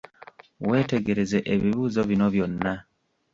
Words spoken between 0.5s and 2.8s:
Weetegereze ebibuuzo bino byonna.